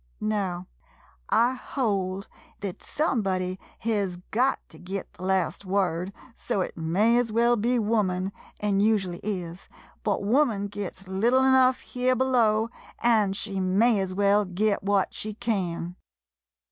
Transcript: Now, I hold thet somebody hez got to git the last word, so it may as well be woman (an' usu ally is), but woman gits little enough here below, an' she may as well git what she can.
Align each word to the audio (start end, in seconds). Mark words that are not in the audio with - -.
Now, 0.33 0.65
I 1.29 1.53
hold 1.53 2.27
thet 2.61 2.81
somebody 2.81 3.59
hez 3.77 4.17
got 4.31 4.57
to 4.69 4.79
git 4.79 5.13
the 5.13 5.21
last 5.25 5.63
word, 5.63 6.11
so 6.33 6.61
it 6.61 6.75
may 6.75 7.19
as 7.19 7.31
well 7.31 7.55
be 7.55 7.77
woman 7.77 8.31
(an' 8.59 8.79
usu 8.79 9.09
ally 9.09 9.19
is), 9.21 9.69
but 10.01 10.23
woman 10.23 10.65
gits 10.69 11.07
little 11.07 11.43
enough 11.45 11.81
here 11.81 12.15
below, 12.15 12.71
an' 13.03 13.33
she 13.33 13.59
may 13.59 13.99
as 13.99 14.11
well 14.11 14.43
git 14.43 14.81
what 14.81 15.13
she 15.13 15.35
can. 15.35 15.95